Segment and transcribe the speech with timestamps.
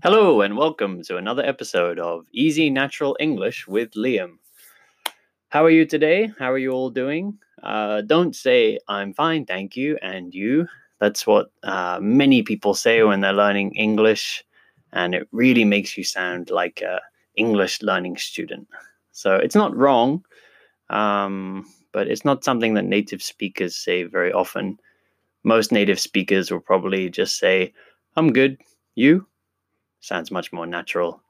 [0.00, 4.38] Hello, and welcome to another episode of Easy Natural English with Liam.
[5.48, 6.30] How are you today?
[6.38, 7.36] How are you all doing?
[7.64, 10.68] Uh, don't say, I'm fine, thank you, and you.
[11.00, 14.44] That's what uh, many people say when they're learning English,
[14.92, 17.00] and it really makes you sound like an
[17.34, 18.68] English learning student.
[19.10, 20.24] So it's not wrong,
[20.90, 24.78] um, but it's not something that native speakers say very often.
[25.42, 27.72] Most native speakers will probably just say,
[28.14, 28.58] I'm good,
[28.94, 29.26] you?
[30.00, 31.22] Sounds much more natural.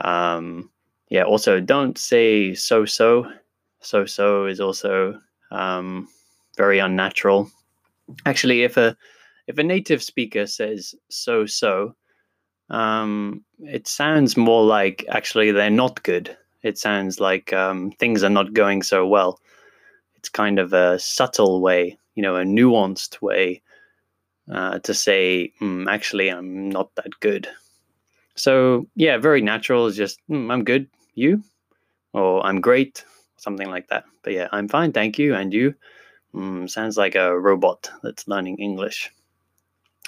[0.00, 0.70] Um,
[1.10, 3.30] yeah, also don't say so so.
[3.80, 6.08] So so is also um,
[6.56, 7.50] very unnatural.
[8.26, 8.96] Actually, if a
[9.46, 11.94] if a native speaker says so so,
[12.70, 16.36] um, it sounds more like actually they're not good.
[16.62, 19.40] It sounds like um, things are not going so well.
[20.16, 23.62] It's kind of a subtle way, you know, a nuanced way
[24.52, 27.48] uh, to say, mm, actually, I'm not that good.
[28.38, 31.42] So, yeah, very natural is just, mm, I'm good, you?
[32.12, 33.04] Or I'm great,
[33.36, 34.04] something like that.
[34.22, 35.34] But yeah, I'm fine, thank you.
[35.34, 35.74] And you?
[36.34, 39.10] Mm, sounds like a robot that's learning English.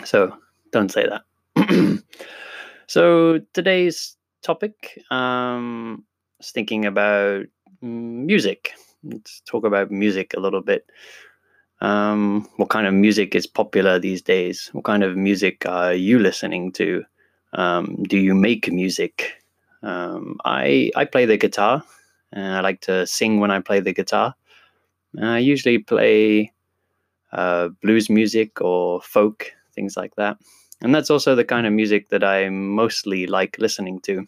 [0.04, 0.36] So,
[0.70, 2.02] don't say that.
[2.86, 6.04] so, today's topic um,
[6.40, 7.46] is thinking about
[7.82, 8.72] music.
[9.02, 10.88] Let's talk about music a little bit.
[11.80, 14.68] Um, what kind of music is popular these days?
[14.72, 17.04] What kind of music are you listening to?
[17.52, 19.42] Um, do you make music?
[19.82, 21.82] Um, I I play the guitar,
[22.32, 24.34] and I like to sing when I play the guitar.
[25.20, 26.52] I usually play
[27.32, 30.38] uh, blues music or folk things like that,
[30.82, 34.26] and that's also the kind of music that I mostly like listening to.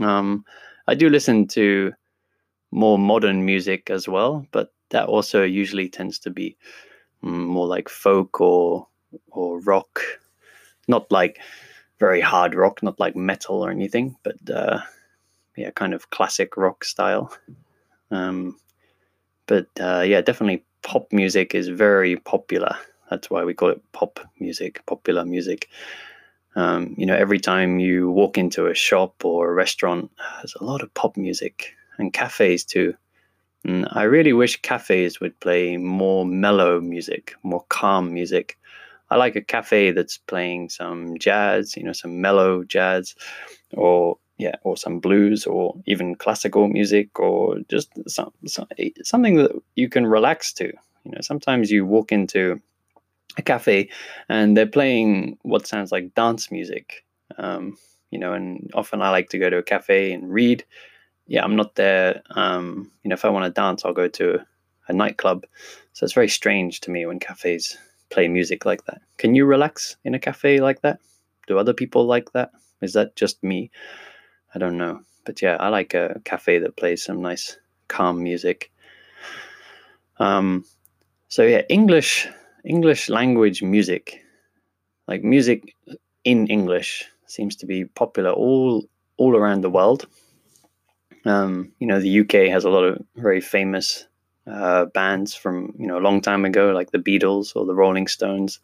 [0.00, 0.44] Um,
[0.86, 1.92] I do listen to
[2.70, 6.56] more modern music as well, but that also usually tends to be
[7.22, 8.86] mm, more like folk or
[9.30, 10.00] or rock,
[10.88, 11.40] not like
[11.98, 14.80] very hard rock, not like metal or anything, but uh,
[15.56, 17.32] yeah, kind of classic rock style.
[18.10, 18.58] Um,
[19.46, 22.76] but uh, yeah, definitely pop music is very popular.
[23.10, 25.68] That's why we call it pop music, popular music.
[26.54, 30.64] Um, you know, every time you walk into a shop or a restaurant, there's a
[30.64, 32.94] lot of pop music and cafes too.
[33.64, 38.57] And I really wish cafes would play more mellow music, more calm music.
[39.10, 43.14] I like a cafe that's playing some jazz, you know, some mellow jazz,
[43.72, 48.68] or yeah, or some blues, or even classical music, or just some, some
[49.02, 50.66] something that you can relax to.
[51.04, 52.60] You know, sometimes you walk into
[53.36, 53.88] a cafe
[54.28, 57.04] and they're playing what sounds like dance music.
[57.36, 57.76] Um,
[58.10, 60.64] you know, and often I like to go to a cafe and read.
[61.26, 62.22] Yeah, I'm not there.
[62.30, 64.40] Um, you know, if I want to dance, I'll go to
[64.88, 65.46] a nightclub.
[65.92, 67.76] So it's very strange to me when cafes
[68.10, 69.00] play music like that.
[69.16, 71.00] Can you relax in a cafe like that?
[71.46, 72.50] Do other people like that?
[72.80, 73.70] Is that just me?
[74.54, 75.00] I don't know.
[75.24, 77.58] But yeah, I like a cafe that plays some nice
[77.88, 78.70] calm music.
[80.18, 80.64] Um,
[81.28, 82.28] so yeah, English
[82.64, 84.24] English language music,
[85.06, 85.74] like music
[86.24, 88.84] in English, seems to be popular all
[89.16, 90.06] all around the world.
[91.24, 94.07] Um, you know, the UK has a lot of very famous
[94.50, 98.06] uh, bands from you know a long time ago, like the Beatles or the Rolling
[98.06, 98.60] Stones.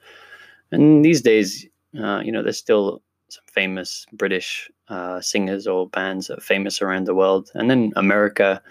[0.71, 1.67] And these days,
[2.03, 6.83] uh, you know, there's still some famous British uh, singers or bands that are famous
[6.83, 7.51] around the world.
[7.55, 8.63] And then America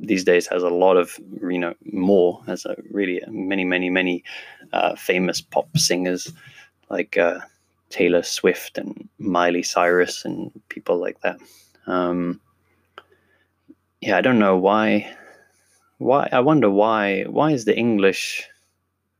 [0.00, 4.24] these days has a lot of you know more has a really many many many
[4.72, 6.32] uh, famous pop singers
[6.90, 7.38] like uh,
[7.90, 11.38] Taylor Swift and Miley Cyrus and people like that.
[11.86, 12.40] Um,
[14.00, 15.16] yeah, I don't know why
[15.98, 18.48] why I wonder why why is the English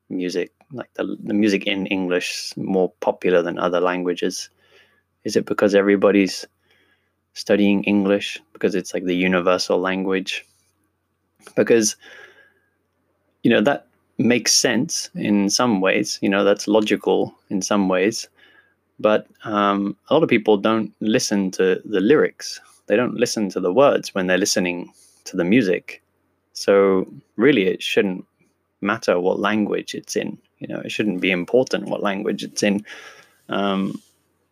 [0.09, 4.51] music like the the music in English more popular than other languages?
[5.25, 6.47] Is it because everybody's
[7.33, 10.45] studying English because it's like the universal language?
[11.55, 11.97] Because
[13.43, 13.87] you know that
[14.19, 16.19] makes sense in some ways.
[16.21, 18.29] You know that's logical in some ways,
[18.99, 22.61] but um, a lot of people don't listen to the lyrics.
[22.87, 24.93] They don't listen to the words when they're listening
[25.25, 26.03] to the music
[26.57, 27.07] so
[27.37, 28.25] really, it shouldn't
[28.81, 30.39] matter what language it's in.
[30.59, 32.85] You know, it shouldn't be important what language it's in
[33.51, 34.01] um,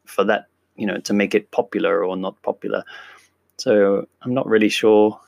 [0.04, 0.46] for that.
[0.76, 2.84] You know, to make it popular or not popular.
[3.56, 5.18] So I'm not really sure.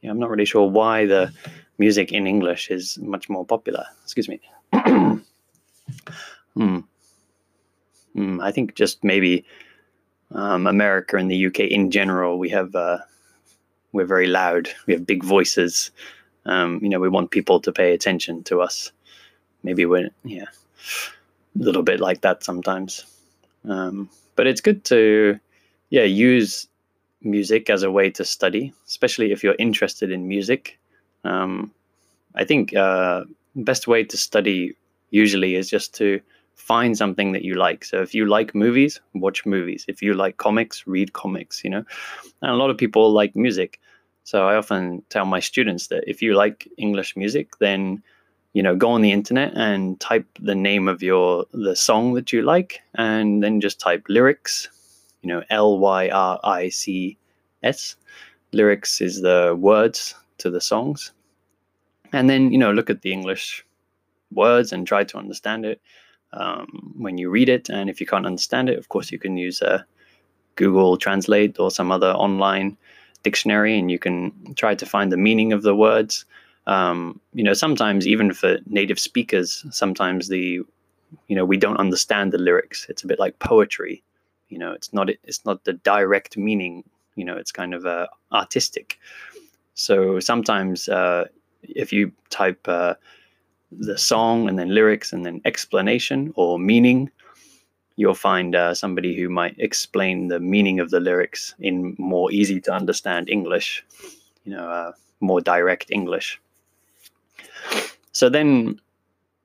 [0.00, 1.30] Yeah, I'm not really sure why the
[1.76, 3.84] music in English is much more popular.
[4.02, 4.40] Excuse me.
[6.54, 6.78] hmm.
[8.14, 9.44] Hmm, I think just maybe
[10.30, 12.98] um, America and the UK in general, we have uh,
[13.92, 14.70] we're very loud.
[14.86, 15.90] We have big voices.
[16.44, 18.92] Um, you know, we want people to pay attention to us.
[19.62, 20.46] Maybe we're yeah,
[21.58, 23.04] a little bit like that sometimes.
[23.68, 25.38] Um, but it's good to,
[25.90, 26.66] yeah, use
[27.20, 30.78] music as a way to study, especially if you're interested in music.
[31.24, 31.70] Um,
[32.34, 33.24] I think uh,
[33.54, 34.76] best way to study
[35.10, 36.20] usually is just to
[36.54, 37.84] find something that you like.
[37.84, 39.84] So if you like movies, watch movies.
[39.88, 41.62] If you like comics, read comics.
[41.64, 41.84] You know,
[42.40, 43.80] and a lot of people like music.
[44.24, 48.02] So I often tell my students that if you like English music, then
[48.52, 52.32] you know go on the internet and type the name of your the song that
[52.32, 54.68] you like, and then just type lyrics.
[55.22, 57.16] You know, L Y R I C
[57.62, 57.96] S.
[58.52, 61.12] Lyrics is the words to the songs,
[62.12, 63.64] and then you know look at the English
[64.32, 65.80] words and try to understand it
[66.32, 67.68] um, when you read it.
[67.68, 69.82] And if you can't understand it, of course, you can use uh,
[70.56, 72.76] Google Translate or some other online
[73.22, 76.24] dictionary and you can try to find the meaning of the words.
[76.66, 80.60] Um, you know, sometimes even for native speakers, sometimes the,
[81.28, 82.86] you know, we don't understand the lyrics.
[82.88, 84.02] It's a bit like poetry.
[84.48, 86.84] You know, it's not it's not the direct meaning.
[87.16, 88.98] You know, it's kind of uh, artistic.
[89.74, 91.26] So sometimes uh,
[91.62, 92.94] if you type uh,
[93.70, 97.10] the song and then lyrics and then explanation or meaning,
[97.96, 102.60] you'll find uh, somebody who might explain the meaning of the lyrics in more easy
[102.60, 103.84] to understand English,
[104.44, 106.40] you know, uh, more direct English.
[108.12, 108.80] So then,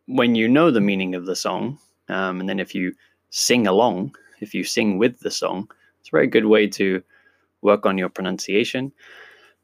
[0.07, 1.77] when you know the meaning of the song,
[2.09, 2.93] um, and then if you
[3.29, 7.03] sing along, if you sing with the song, it's a very good way to
[7.61, 8.91] work on your pronunciation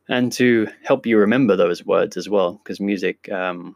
[0.10, 3.76] and to help you remember those words as well, because music um,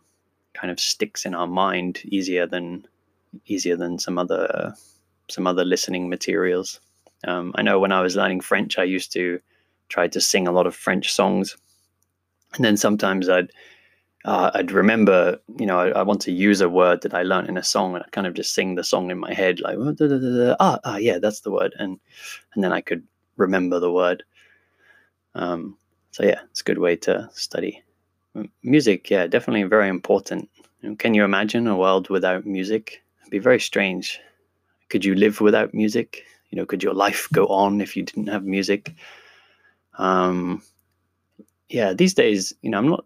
[0.54, 2.86] kind of sticks in our mind easier than
[3.46, 4.74] easier than some other
[5.30, 6.80] some other listening materials.
[7.28, 9.40] Um, I know when I was learning French, I used to
[9.90, 11.58] try to sing a lot of French songs,
[12.56, 13.52] and then sometimes I'd
[14.26, 17.48] uh, I'd remember, you know, I, I, want to use a word that I learned
[17.48, 19.78] in a song, and I kind of just sing the song in my head, like
[20.60, 22.00] ah, ah, yeah, that's the word, and
[22.54, 23.04] and then I could
[23.38, 24.24] remember the word.
[25.36, 25.78] Um,
[26.12, 27.84] so yeah, it's a good way to study
[28.64, 30.50] music, yeah, definitely very important.
[31.00, 33.04] Can you imagine a world without music?
[33.22, 34.20] It'd be very strange.
[34.90, 36.24] Could you live without music?
[36.50, 38.94] You know, could your life go on if you didn't have music?
[39.98, 40.62] Um,
[41.70, 43.06] yeah, these days, you know, I'm not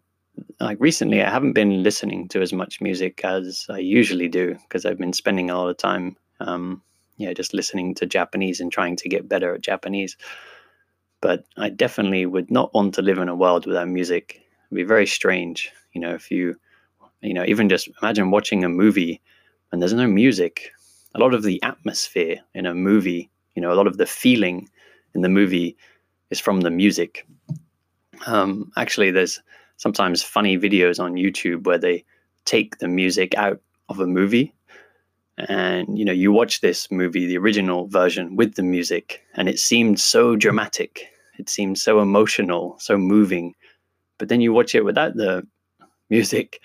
[0.59, 1.21] like recently.
[1.21, 5.13] I haven't been listening to as much music as I usually do because I've been
[5.13, 6.81] spending a lot of time, um,
[7.17, 10.17] yeah, just listening to Japanese and trying to get better at Japanese.
[11.21, 14.83] But I definitely would not want to live in a world without music It'd be
[14.83, 16.55] very strange, you know, if you,
[17.21, 19.21] you know, even just imagine watching a movie
[19.71, 20.71] and there's no music.
[21.15, 24.69] A lot of the atmosphere in a movie, you know, a lot of the feeling
[25.13, 25.77] in the movie
[26.29, 27.27] is from the music.
[28.25, 29.41] Um, actually, there's
[29.77, 32.05] sometimes funny videos on YouTube where they
[32.45, 33.59] take the music out
[33.89, 34.53] of a movie
[35.37, 39.59] and you know you watch this movie the original version with the music and it
[39.59, 41.07] seemed so dramatic
[41.39, 43.53] it seemed so emotional so moving
[44.21, 45.47] but then you watch it without the
[46.11, 46.61] music,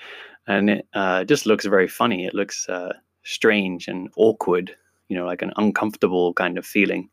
[0.47, 2.27] and it uh, just looks very funny.
[2.27, 2.93] It looks uh,
[3.27, 4.75] strange and awkward,
[5.09, 7.11] you know, like an uncomfortable kind of feeling.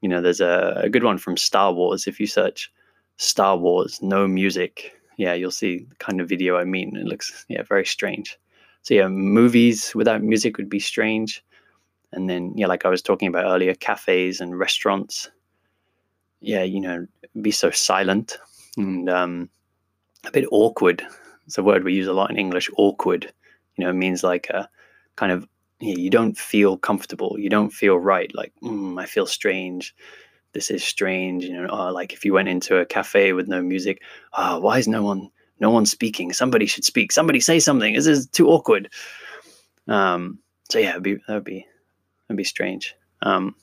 [0.00, 2.06] You know, there's a, a good one from Star Wars.
[2.06, 2.72] If you search
[3.16, 6.96] Star Wars, no music, yeah, you'll see the kind of video I mean.
[6.96, 8.38] It looks, yeah, very strange.
[8.82, 11.44] So, yeah, movies without music would be strange.
[12.12, 15.28] And then, yeah, like I was talking about earlier, cafes and restaurants,
[16.40, 17.06] yeah, you know,
[17.42, 18.38] be so silent
[18.76, 19.50] and um,
[20.24, 21.04] a bit awkward.
[21.46, 22.70] It's a word we use a lot in English.
[22.76, 23.32] Awkward,
[23.76, 24.68] you know, means like a
[25.18, 25.48] kind of
[25.80, 27.36] you don't feel comfortable.
[27.38, 28.30] You don't feel right.
[28.34, 29.94] Like mm, I feel strange.
[30.52, 31.44] This is strange.
[31.44, 34.78] You know, oh, like if you went into a cafe with no music, oh, why
[34.78, 36.32] is no one no one speaking?
[36.32, 37.10] Somebody should speak.
[37.12, 37.94] Somebody say something.
[37.94, 38.90] This is too awkward.
[39.88, 40.38] Um,
[40.70, 41.66] so yeah, be, that would be
[42.28, 42.94] that'd be strange.
[43.22, 43.56] Um,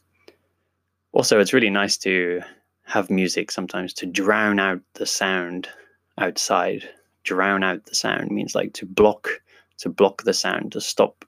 [1.14, 2.42] also, it's really nice to
[2.84, 5.70] have music sometimes to drown out the sound
[6.18, 6.90] outside.
[7.24, 9.42] Drown out the sound means like to block
[9.80, 11.28] to block the sound to stop to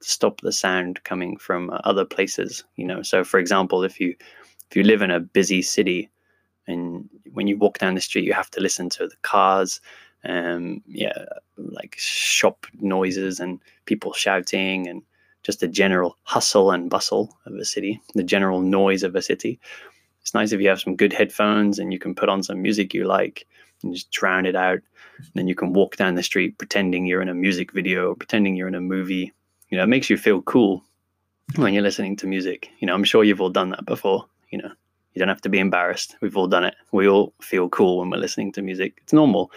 [0.00, 2.64] stop the sound coming from uh, other places.
[2.76, 4.14] You know, so for example, if you
[4.70, 6.10] if you live in a busy city
[6.66, 9.80] and when you walk down the street, you have to listen to the cars,
[10.24, 11.24] um, yeah,
[11.56, 15.02] like shop noises and people shouting and
[15.44, 19.60] just the general hustle and bustle of a city, the general noise of a city
[20.26, 22.92] it's nice if you have some good headphones and you can put on some music
[22.92, 23.46] you like
[23.84, 24.80] and just drown it out.
[25.18, 28.16] And then you can walk down the street pretending you're in a music video or
[28.16, 29.32] pretending you're in a movie.
[29.68, 30.84] You know, it makes you feel cool
[31.56, 32.70] when you're listening to music.
[32.78, 34.26] You know, I'm sure you've all done that before.
[34.50, 34.70] You know,
[35.12, 36.16] you don't have to be embarrassed.
[36.20, 36.74] We've all done it.
[36.92, 38.98] We all feel cool when we're listening to music.
[39.02, 39.50] It's normal.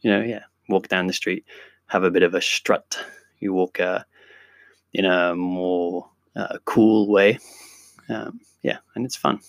[0.00, 0.44] You know, yeah.
[0.68, 1.44] Walk down the street,
[1.86, 2.98] have a bit of a strut.
[3.38, 4.04] You walk uh,
[4.94, 7.38] in a more a cool way.
[8.08, 9.40] Um, yeah, and it's fun.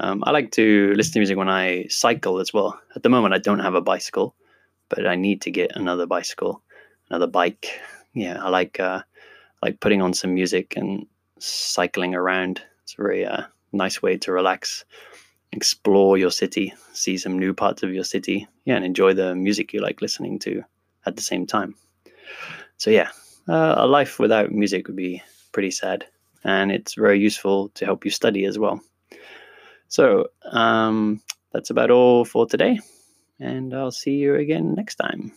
[0.00, 2.80] Um, I like to listen to music when I cycle as well.
[2.96, 4.34] At the moment, I don't have a bicycle,
[4.88, 6.62] but I need to get another bicycle,
[7.08, 7.80] another bike.
[8.14, 9.02] Yeah, I like uh,
[9.62, 11.06] like putting on some music and
[11.38, 12.62] cycling around.
[12.84, 13.42] It's a very uh,
[13.72, 14.84] nice way to relax,
[15.52, 19.72] explore your city, see some new parts of your city, yeah, and enjoy the music
[19.72, 20.62] you like listening to
[21.06, 21.74] at the same time.
[22.76, 23.10] So yeah,
[23.48, 26.06] uh, a life without music would be pretty sad,
[26.44, 28.80] and it's very useful to help you study as well.
[29.88, 31.20] So um,
[31.52, 32.78] that's about all for today,
[33.40, 35.32] and I'll see you again next time.